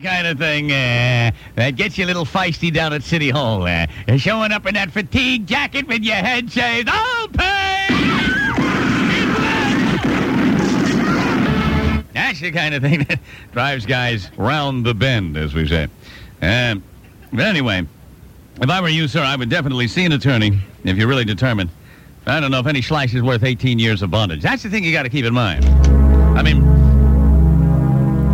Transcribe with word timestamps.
kind 0.00 0.26
of 0.26 0.38
thing 0.38 0.72
uh, 0.72 1.30
that 1.56 1.76
gets 1.76 1.98
you 1.98 2.04
a 2.04 2.06
little 2.06 2.24
feisty 2.24 2.72
down 2.72 2.92
at 2.92 3.02
City 3.02 3.30
Hall. 3.30 3.66
Uh, 3.66 3.86
showing 4.16 4.50
up 4.52 4.66
in 4.66 4.74
that 4.74 4.90
fatigue 4.90 5.46
jacket 5.46 5.86
with 5.86 6.02
your 6.02 6.16
head 6.16 6.50
shaved. 6.50 6.88
I'll 6.90 7.28
pay! 7.28 7.86
That's 12.14 12.40
the 12.40 12.50
kind 12.50 12.74
of 12.74 12.82
thing 12.82 13.04
that 13.08 13.20
drives 13.52 13.86
guys 13.86 14.30
round 14.36 14.86
the 14.86 14.94
bend, 14.94 15.36
as 15.36 15.54
we 15.54 15.68
say. 15.68 15.88
Um, 16.40 16.82
but 17.32 17.44
anyway, 17.44 17.86
if 18.60 18.70
I 18.70 18.80
were 18.80 18.88
you, 18.88 19.06
sir, 19.06 19.22
I 19.22 19.36
would 19.36 19.50
definitely 19.50 19.88
see 19.88 20.04
an 20.04 20.12
attorney 20.12 20.58
if 20.84 20.96
you're 20.96 21.08
really 21.08 21.24
determined. 21.24 21.70
I 22.26 22.40
don't 22.40 22.50
know 22.50 22.60
if 22.60 22.66
any 22.66 22.82
slice 22.82 23.14
is 23.14 23.22
worth 23.22 23.42
18 23.42 23.78
years 23.78 24.02
of 24.02 24.10
bondage. 24.10 24.42
That's 24.42 24.62
the 24.62 24.70
thing 24.70 24.84
you 24.84 24.92
got 24.92 25.02
to 25.02 25.08
keep 25.08 25.24
in 25.24 25.34
mind. 25.34 25.64
I 26.38 26.42
mean, 26.42 26.64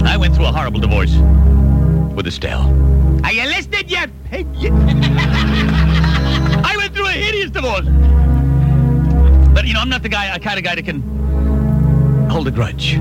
I 0.06 0.16
went 0.16 0.34
through 0.34 0.46
a 0.46 0.52
horrible 0.52 0.80
divorce 0.80 1.16
with 2.16 2.26
Estelle. 2.26 2.62
Are 3.24 3.32
you 3.32 3.44
listening 3.44 3.88
yet, 3.88 4.10
pig? 4.24 4.46
I 6.64 6.74
went 6.76 6.94
through 6.94 7.08
a 7.08 7.12
hideous 7.12 7.50
divorce. 7.50 7.84
But, 9.54 9.66
you 9.66 9.74
know, 9.74 9.80
I'm 9.80 9.88
not 9.90 10.02
the 10.02 10.08
guy, 10.08 10.34
a 10.34 10.38
kind 10.38 10.58
of 10.58 10.64
guy 10.64 10.74
that 10.74 10.84
can 10.84 11.02
hold 12.30 12.48
a 12.48 12.50
grudge. 12.50 12.94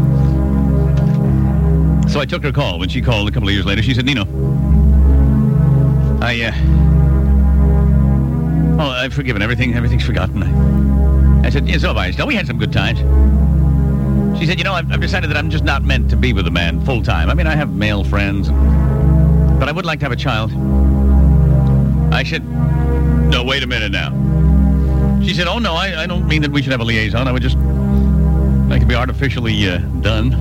So 2.11 2.19
I 2.19 2.25
took 2.25 2.43
her 2.43 2.51
call. 2.51 2.77
When 2.79 2.89
she 2.89 3.01
called 3.01 3.27
a 3.27 3.31
couple 3.31 3.47
of 3.47 3.53
years 3.53 3.65
later, 3.65 3.81
she 3.81 3.93
said, 3.93 4.05
Nino, 4.05 4.23
I, 6.21 6.43
uh, 6.43 6.51
oh, 8.83 8.89
I've 8.89 9.13
forgiven 9.13 9.41
everything. 9.41 9.73
Everything's 9.73 10.05
forgotten. 10.05 10.43
I, 10.43 11.47
I 11.47 11.49
said, 11.49 11.67
yeah, 11.67 11.77
so 11.77 11.87
have 11.87 11.97
I. 11.97 12.09
Estelle, 12.09 12.27
we 12.27 12.35
had 12.35 12.47
some 12.47 12.57
good 12.57 12.73
times. 12.73 12.99
She 14.39 14.45
said, 14.45 14.57
you 14.57 14.65
know, 14.65 14.73
I've, 14.73 14.91
I've 14.91 15.01
decided 15.01 15.29
that 15.29 15.37
I'm 15.37 15.49
just 15.49 15.63
not 15.63 15.83
meant 15.83 16.09
to 16.09 16.17
be 16.17 16.33
with 16.33 16.47
a 16.47 16.51
man 16.51 16.83
full 16.83 17.01
time. 17.01 17.29
I 17.29 17.33
mean, 17.33 17.47
I 17.47 17.55
have 17.55 17.73
male 17.73 18.03
friends, 18.03 18.49
but 19.59 19.69
I 19.69 19.71
would 19.71 19.85
like 19.85 19.99
to 19.99 20.05
have 20.05 20.11
a 20.11 20.15
child. 20.15 20.51
I 22.13 22.23
said, 22.23 22.43
no, 23.29 23.43
wait 23.43 23.63
a 23.63 23.67
minute 23.67 23.91
now. 23.91 24.11
She 25.21 25.33
said, 25.33 25.47
oh, 25.47 25.59
no, 25.59 25.73
I, 25.73 26.03
I 26.03 26.07
don't 26.07 26.27
mean 26.27 26.41
that 26.43 26.51
we 26.51 26.61
should 26.61 26.71
have 26.71 26.81
a 26.81 26.85
liaison. 26.85 27.27
I 27.27 27.31
would 27.31 27.41
just 27.41 27.57
like 28.69 28.81
to 28.81 28.87
be 28.87 28.95
artificially 28.95 29.69
uh, 29.69 29.79
done. 30.01 30.31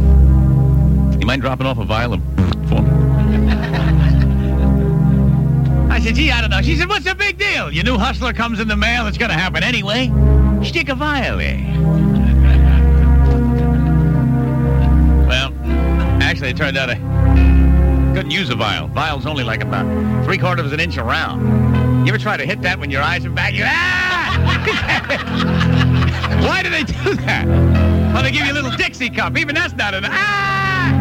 You 1.20 1.26
mind 1.26 1.42
dropping 1.42 1.66
off 1.66 1.78
a 1.78 1.84
vial 1.84 2.12
of 2.12 2.20
for 2.68 2.82
me? 2.82 2.90
I 5.90 6.00
said, 6.00 6.16
gee, 6.16 6.30
I 6.30 6.40
don't 6.40 6.50
know. 6.50 6.60
She 6.60 6.76
said, 6.76 6.88
what's 6.88 7.04
the 7.04 7.14
big 7.14 7.38
deal? 7.38 7.70
Your 7.70 7.84
new 7.84 7.96
hustler 7.96 8.32
comes 8.32 8.60
in 8.60 8.68
the 8.68 8.76
mail. 8.76 9.06
It's 9.06 9.18
going 9.18 9.30
to 9.30 9.38
happen 9.38 9.62
anyway. 9.62 10.10
Stick 10.64 10.88
a 10.88 10.94
vial 10.94 11.38
in. 11.38 11.82
Well, 15.26 15.52
actually, 16.22 16.50
it 16.50 16.56
turned 16.56 16.76
out 16.76 16.90
I 16.90 17.53
couldn't 18.14 18.30
use 18.30 18.48
a 18.48 18.54
vial. 18.54 18.86
Vial's 18.86 19.26
only 19.26 19.42
like 19.42 19.60
about 19.60 19.84
three 20.24 20.38
quarters 20.38 20.66
of 20.66 20.72
an 20.72 20.78
inch 20.78 20.98
around. 20.98 22.06
You 22.06 22.12
ever 22.12 22.18
try 22.18 22.36
to 22.36 22.46
hit 22.46 22.62
that 22.62 22.78
when 22.78 22.88
your 22.88 23.02
eyes 23.02 23.26
are 23.26 23.30
back? 23.30 23.54
You 23.54 23.64
ah! 23.66 24.38
Why 26.46 26.62
do 26.62 26.70
they 26.70 26.84
do 26.84 27.16
that? 27.22 27.44
Well, 28.14 28.22
they 28.22 28.30
give 28.30 28.46
you 28.46 28.52
a 28.52 28.54
little 28.54 28.70
Dixie 28.70 29.10
cup. 29.10 29.36
Even 29.36 29.56
that's 29.56 29.74
not 29.74 29.94
enough. 29.94 30.12
ah! 30.14 31.00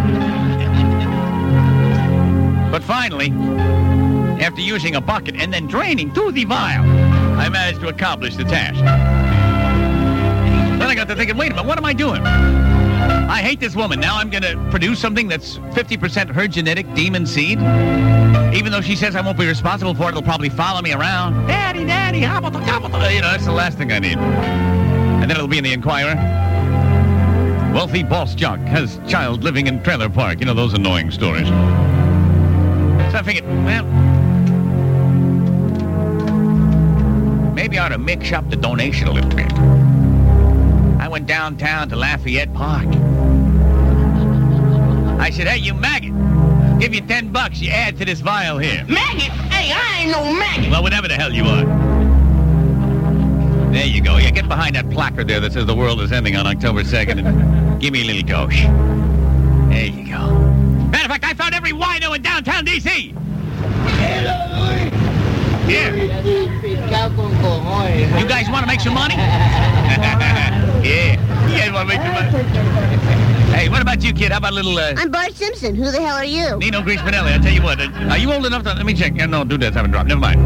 But 2.72 2.82
finally, 2.82 3.30
after 4.44 4.62
using 4.62 4.96
a 4.96 5.02
bucket 5.02 5.36
and 5.36 5.54
then 5.54 5.68
draining 5.68 6.12
through 6.12 6.32
the 6.32 6.46
vial, 6.46 6.84
I 7.40 7.48
managed 7.48 7.82
to 7.82 7.90
accomplish 7.90 8.38
the 8.38 8.44
task. 8.44 8.80
Then 8.80 10.82
I 10.82 10.96
got 10.96 11.08
to 11.10 11.16
thinking, 11.16 11.38
wait 11.38 11.52
a 11.52 11.56
minute, 11.56 11.68
what 11.68 11.78
am 11.78 11.86
I 11.86 11.94
doing? 11.94 12.24
I 13.30 13.42
hate 13.42 13.60
this 13.60 13.76
woman. 13.76 14.00
Now 14.00 14.18
I'm 14.18 14.30
going 14.30 14.44
to 14.44 14.56
produce 14.70 15.00
something 15.00 15.28
that's 15.28 15.58
50% 15.58 16.30
her 16.32 16.48
genetic 16.48 16.92
demon 16.94 17.26
seed. 17.26 17.60
Even 18.54 18.72
though 18.72 18.82
she 18.82 18.96
says 18.96 19.16
I 19.16 19.22
won't 19.22 19.38
be 19.38 19.48
responsible 19.48 19.94
for 19.96 20.04
it, 20.04 20.10
it'll 20.10 20.22
probably 20.22 20.50
follow 20.50 20.82
me 20.82 20.94
around. 20.94 21.48
Daddy, 21.48 21.86
daddy, 21.86 22.24
about 22.24 22.54
the... 22.54 22.60
You 22.60 23.22
know, 23.22 23.32
that's 23.32 23.46
the 23.46 23.52
last 23.52 23.78
thing 23.78 23.92
I 23.92 24.00
need. 24.00 24.18
And 24.18 25.24
then 25.24 25.32
it'll 25.32 25.48
be 25.48 25.58
in 25.58 25.64
the 25.64 25.74
Inquirer. 25.74 26.16
Wealthy 27.74 28.04
boss 28.04 28.36
jock 28.36 28.60
has 28.60 29.00
child 29.08 29.44
living 29.44 29.66
in 29.68 29.82
trailer 29.82 30.10
park. 30.10 30.40
You 30.40 30.46
know, 30.46 30.54
those 30.54 30.74
annoying 30.74 31.10
stories. 31.10 31.48
So 31.48 31.54
I 33.18 33.24
figured, 33.24 33.46
well, 33.66 33.84
maybe 37.54 37.80
I 37.80 37.86
ought 37.86 37.90
to 37.90 37.98
mix 37.98 38.32
up 38.32 38.50
the 38.50 38.56
donation 38.56 39.08
a 39.08 39.12
little 39.12 39.32
bit. 39.32 39.52
I 41.14 41.18
went 41.18 41.28
downtown 41.28 41.90
to 41.90 41.96
Lafayette 41.96 42.52
Park. 42.56 42.88
I 45.20 45.30
said, 45.30 45.48
hey, 45.48 45.60
you 45.60 45.76
maggot, 45.76 46.12
give 46.80 46.96
you 46.96 47.02
10 47.02 47.32
bucks, 47.32 47.62
you 47.62 47.70
add 47.70 48.00
to 48.00 48.06
this 48.06 48.20
vial 48.20 48.58
here. 48.58 48.84
Maggot? 48.90 49.30
Hey, 49.52 49.72
I 49.72 50.00
ain't 50.02 50.12
no 50.12 50.34
maggot. 50.34 50.72
Well, 50.72 50.82
whatever 50.82 51.08
the 51.08 51.14
hell 51.14 51.32
you 51.32 51.44
are. 51.46 51.66
There 53.72 53.86
you 53.86 54.02
go. 54.02 54.18
Yeah, 54.18 54.32
get 54.32 54.48
behind 54.48 54.76
that 54.76 54.90
placard 54.90 55.28
there 55.28 55.40
that 55.40 55.54
says 55.54 55.68
the 55.68 55.76
world 55.76 56.02
is 56.02 56.12
ending 56.12 56.36
on 56.36 56.48
October 56.48 56.82
2nd 56.82 57.24
and 57.24 57.80
give 57.80 57.94
me 57.94 58.02
a 58.02 58.06
little 58.06 58.24
gauche. 58.24 58.64
There 59.70 59.86
you 59.86 60.12
go. 60.12 60.32
Matter 60.90 61.06
of 61.06 61.12
fact, 61.12 61.26
I 61.26 61.36
found 61.36 61.54
every 61.54 61.74
wino 61.74 62.16
in 62.16 62.24
downtown 62.24 62.66
D.C. 62.66 63.14
Here. 65.68 65.96
You 68.18 68.28
guys 68.28 68.50
want 68.50 68.64
to 68.64 68.68
make 68.68 68.80
some 68.80 68.96
money? 68.96 69.14
yeah. 71.90 72.06
You 72.08 72.14
want 72.14 72.32
to 72.32 72.38
make 72.38 72.54
some 72.56 72.74
money? 72.74 72.98
Hey, 73.54 73.70
what 73.70 73.82
about 73.82 74.04
you, 74.04 74.14
kid? 74.14 74.32
How 74.32 74.40
about 74.40 74.54
little, 74.54 74.78
uh, 74.78 74.94
I'm 74.98 75.12
Bart 75.12 75.34
Simpson. 75.34 75.76
Who 75.76 75.92
the 75.92 76.02
hell 76.02 76.16
are 76.16 76.26
you? 76.26 76.58
Nino 76.58 76.82
Grispinelli? 76.82 77.34
I'll 77.34 77.42
tell 77.42 77.52
you 77.54 77.62
what. 77.62 77.80
uh, 77.80 77.90
Are 78.10 78.18
you 78.18 78.32
old 78.34 78.46
enough 78.46 78.64
to... 78.64 78.74
Let 78.74 78.86
me 78.86 78.94
check. 78.94 79.14
Yeah, 79.16 79.28
no, 79.28 79.44
do 79.44 79.58
that. 79.60 79.74
Haven't 79.74 79.92
dropped. 79.92 80.08
Never 80.10 80.20
mind. 80.22 80.42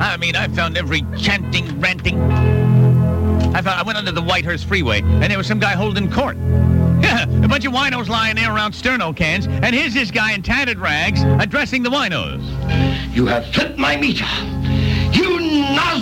I 0.00 0.16
mean, 0.16 0.36
I 0.36 0.48
found 0.48 0.76
every 0.78 1.02
chanting, 1.18 1.78
ranting... 1.80 2.18
I 2.30 3.60
found... 3.62 3.68
I 3.68 3.82
went 3.82 3.98
under 3.98 4.12
the 4.12 4.22
Whitehurst 4.22 4.64
Freeway, 4.64 5.00
and 5.02 5.24
there 5.24 5.38
was 5.38 5.46
some 5.46 5.58
guy 5.58 5.72
holding 5.72 6.10
court. 6.10 6.36
Yeah, 7.02 7.24
a 7.44 7.48
bunch 7.48 7.64
of 7.66 7.72
winos 7.72 8.08
lying 8.08 8.36
there 8.36 8.52
around 8.54 8.72
sterno 8.72 9.14
cans, 9.16 9.46
and 9.46 9.74
here's 9.74 9.94
this 9.94 10.10
guy 10.10 10.32
in 10.32 10.42
tattered 10.42 10.78
rags 10.78 11.22
addressing 11.40 11.82
the 11.82 11.90
winos. 11.90 12.42
You 13.14 13.26
have 13.26 13.46
flipped 13.52 13.76
my 13.78 13.96
meter. 13.96 14.24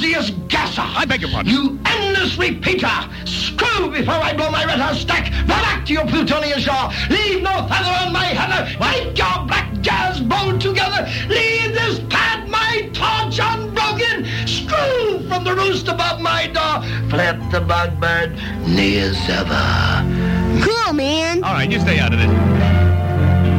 You 0.03 0.13
nauseous 0.13 0.31
gasser. 0.49 0.83
I 0.83 1.05
beg 1.07 1.23
your 1.23 1.31
pardon. 1.31 1.53
You 1.53 1.79
endless 1.87 2.37
repeater. 2.37 2.91
Screw 3.25 3.91
before 3.91 4.15
I 4.15 4.35
blow 4.35 4.51
my 4.51 4.65
red 4.65 4.79
hot 4.79 4.97
stack. 4.97 5.31
Go 5.43 5.55
back 5.55 5.87
to 5.87 5.93
your 5.93 6.07
plutonian 6.07 6.61
shore. 6.61 6.91
Leave 7.09 7.43
no 7.43 7.67
feather 7.69 7.95
on 8.05 8.13
my 8.13 8.27
heather. 8.27 8.69
Take 8.79 9.17
your 9.17 9.47
black 9.47 9.73
jazz 9.81 10.21
bone 10.21 10.59
together. 10.59 11.09
Leave 11.29 11.73
this 11.73 12.01
pad 12.11 12.49
my 12.49 12.91
torch 12.93 13.39
unbroken. 13.41 14.27
Screw 14.47 15.27
from 15.29 15.45
the 15.45 15.55
roost 15.55 15.89
above 15.89 16.21
my 16.21 16.47
door. 16.49 16.83
Flip 17.09 17.39
the 17.51 17.61
bugbird 17.61 18.37
near 18.67 19.11
as 19.11 19.29
ever. 19.31 20.63
Cool, 20.63 20.93
man. 20.93 21.43
All 21.43 21.55
right, 21.55 21.71
you 21.71 21.81
stay 21.81 21.99
out 21.99 22.13
of 22.13 22.19
this. 22.19 22.31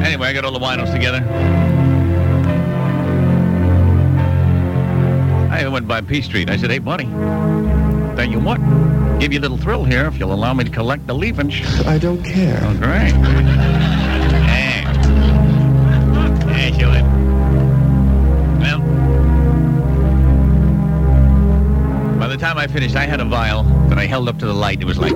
Anyway, 0.06 0.28
I 0.28 0.34
got 0.34 0.46
all 0.46 0.52
the 0.52 0.60
winos 0.60 0.94
together. 0.94 1.77
I 5.66 5.68
went 5.70 5.88
by 5.88 6.02
P 6.02 6.22
Street. 6.22 6.50
I 6.50 6.58
said, 6.58 6.70
hey, 6.72 6.78
buddy, 6.80 7.06
tell 7.06 8.26
you 8.26 8.40
what, 8.40 8.60
give 9.20 9.34
you 9.34 9.40
a 9.40 9.42
little 9.42 9.58
thrill 9.58 9.84
here 9.84 10.06
if 10.06 10.18
you'll 10.20 10.34
allow 10.34 10.54
me 10.54 10.64
to 10.64 10.70
collect 10.70 11.08
the 11.08 11.16
leavings. 11.16 11.60
I 11.86 11.98
don't 11.98 12.24
care. 12.24 12.60
Oh, 12.64 12.74
great. 12.78 13.12
Hey. 14.46 14.84
Hey. 16.54 16.72
Well, 18.60 18.80
by 22.20 22.28
the 22.28 22.38
time 22.38 22.58
I 22.58 22.68
finished, 22.68 22.96
I 22.96 23.06
had 23.06 23.20
a 23.20 23.26
vial 23.26 23.64
that 23.90 23.98
I 23.98 24.06
held 24.06 24.30
up 24.30 24.38
to 24.40 24.46
the 24.46 24.54
light. 24.54 24.82
It 24.82 24.86
was 24.86 24.98
like... 24.98 25.14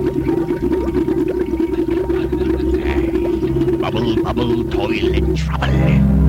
Bubble, 3.80 4.22
bubble, 4.22 4.64
toilet 4.70 5.36
trouble. 5.36 6.21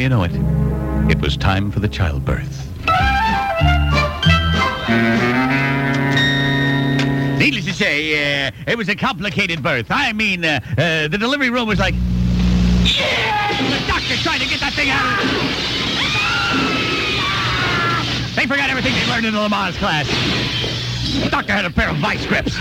You 0.00 0.08
know 0.08 0.22
it, 0.22 0.32
it 1.10 1.20
was 1.20 1.36
time 1.36 1.70
for 1.70 1.80
the 1.80 1.88
childbirth. 1.88 2.66
Needless 7.38 7.66
to 7.66 7.74
say, 7.74 8.46
uh, 8.46 8.50
it 8.66 8.78
was 8.78 8.88
a 8.88 8.96
complicated 8.96 9.62
birth. 9.62 9.88
I 9.90 10.14
mean, 10.14 10.42
uh, 10.42 10.60
uh, 10.78 11.08
the 11.08 11.18
delivery 11.18 11.50
room 11.50 11.68
was 11.68 11.78
like, 11.78 11.94
yeah! 12.84 13.52
The 13.58 13.86
doctor 13.86 14.16
trying 14.22 14.40
to 14.40 14.48
get 14.48 14.60
that 14.60 14.72
thing 14.72 14.88
out 14.88 15.04
of 15.04 15.20
They 18.36 18.46
forgot 18.46 18.70
everything 18.70 18.94
they 18.94 19.06
learned 19.06 19.26
in 19.26 19.34
the 19.34 19.40
Lamaze 19.40 19.76
class. 19.76 20.08
The 21.22 21.28
doctor 21.28 21.52
had 21.52 21.66
a 21.66 21.70
pair 21.70 21.90
of 21.90 21.96
vice 21.96 22.24
grips 22.24 22.56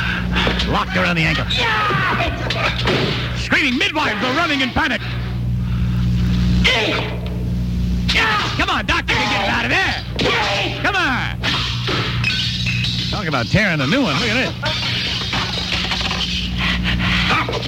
locked 0.68 0.98
around 0.98 1.16
the 1.16 1.24
ankle. 1.24 1.46
Yeah! 1.52 3.36
Screaming 3.38 3.78
midwives 3.78 4.22
were 4.22 4.34
running 4.36 4.60
in 4.60 4.72
panic. 4.72 5.00
Come 8.14 8.70
on, 8.70 8.86
doctor, 8.86 9.14
you 9.14 9.20
get 9.20 9.44
him 9.44 9.50
out 9.50 9.66
of 9.66 9.72
there. 9.72 10.04
Come 10.84 10.96
on. 10.96 11.40
Talk 13.12 13.28
about 13.28 13.48
tearing 13.48 13.82
a 13.82 13.88
new 13.88 14.02
one. 14.04 14.14
Look 14.16 14.30
at 14.30 14.36
this. 14.36 14.54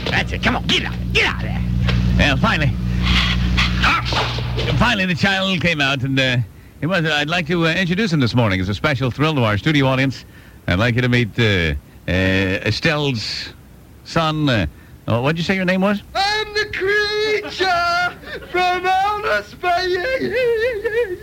That's 0.10 0.32
it. 0.34 0.44
Come 0.44 0.56
on, 0.56 0.68
get 0.68 0.86
out. 0.86 0.96
Get 1.14 1.26
out 1.26 1.36
of 1.36 1.42
there. 1.44 1.62
Well, 2.18 2.38
finally. 2.38 2.72
Finally, 4.78 5.06
the 5.06 5.16
child 5.16 5.62
came 5.62 5.82
out, 5.82 6.04
and 6.04 6.20
uh, 6.20 6.38
it 6.82 6.88
was. 6.88 7.06
I'd 7.06 7.30
like 7.30 7.48
to 7.48 7.68
uh, 7.68 7.74
introduce 7.74 8.12
him 8.12 8.20
this 8.20 8.36
morning 8.36 8.60
as 8.60 8.70
a 8.70 8.74
special 8.74 9.12
thrill 9.12 9.36
to 9.36 9.44
our 9.44 9.58
studio 9.58 9.86
audience. 9.88 10.26
I'd 10.68 10.80
like 10.80 10.96
you 10.96 11.02
to 11.02 11.10
meet 11.10 11.30
uh, 11.40 11.44
uh, 12.08 12.68
Estelle's 12.68 13.54
son. 14.04 14.50
Uh, 14.50 14.66
oh, 15.08 15.22
what'd 15.22 15.38
you 15.38 15.44
say 15.44 15.56
your 15.56 15.66
name 15.66 15.82
was? 15.82 16.02
I'm 16.14 16.54
the 16.54 16.66
creature 16.74 18.48
from 18.52 18.86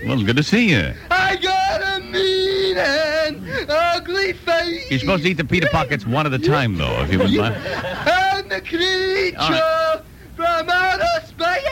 Well, 0.06 0.22
good 0.22 0.36
to 0.36 0.42
see 0.42 0.70
you. 0.70 0.94
I 1.10 1.36
got 1.36 1.82
a 1.82 2.00
mean 2.04 2.78
and 2.78 3.70
ugly 3.70 4.32
face. 4.32 4.90
You're 4.90 5.00
supposed 5.00 5.24
to 5.24 5.30
eat 5.30 5.36
the 5.36 5.44
pita 5.44 5.68
pockets 5.70 6.06
one 6.06 6.24
at 6.24 6.32
a 6.32 6.38
time, 6.38 6.76
though, 6.76 7.02
if 7.02 7.12
you 7.12 7.18
wouldn't 7.18 7.36
mind. 7.36 7.56
I'm 7.56 8.48
the 8.48 8.62
creature 8.62 9.36
right. 9.36 10.00
from 10.36 10.70
outer 10.70 11.26
space. 11.26 11.64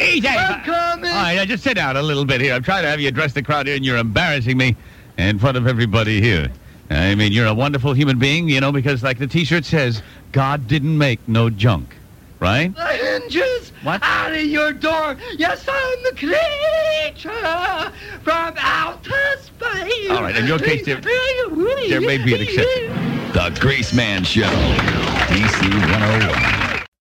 Easy. 0.00 0.28
I'm 0.28 0.60
coming. 0.64 1.10
All 1.10 1.22
right, 1.22 1.36
now 1.36 1.44
just 1.46 1.62
sit 1.62 1.74
down 1.74 1.96
a 1.96 2.02
little 2.02 2.26
bit 2.26 2.42
here. 2.42 2.52
I'm 2.52 2.62
trying 2.62 2.82
to 2.82 2.90
have 2.90 3.00
you 3.00 3.08
address 3.08 3.32
the 3.32 3.42
crowd 3.42 3.66
here, 3.68 3.76
and 3.76 3.84
you're 3.84 3.96
embarrassing 3.96 4.58
me 4.58 4.76
in 5.16 5.38
front 5.38 5.56
of 5.56 5.66
everybody 5.66 6.20
here. 6.20 6.50
I 6.90 7.14
mean, 7.14 7.32
you're 7.32 7.46
a 7.46 7.54
wonderful 7.54 7.94
human 7.94 8.18
being, 8.18 8.50
you 8.50 8.60
know, 8.60 8.72
because 8.72 9.02
like 9.02 9.18
the 9.18 9.26
T-shirt 9.26 9.64
says, 9.64 10.02
God 10.32 10.66
didn't 10.66 10.98
make 10.98 11.20
no 11.26 11.48
junk, 11.48 11.96
right? 12.38 12.74
What? 13.82 14.02
out 14.02 14.32
of 14.34 14.42
your 14.42 14.72
door. 14.72 15.16
Yes, 15.36 15.64
I'm 15.66 16.02
the 16.04 16.12
creature 16.16 17.92
from 18.22 18.54
outer 18.58 19.38
space. 19.42 20.10
All 20.10 20.22
right, 20.22 20.36
in 20.36 20.46
your 20.46 20.58
case, 20.58 20.84
there- 20.84 21.00
there 21.00 22.00
may 22.00 22.18
be 22.18 22.34
an 22.34 22.40
exception. 22.42 23.06
The 23.30 23.48
Greaseman 23.60 24.26
Show. 24.26 24.42
DC 25.30 25.70
101. 25.70 26.69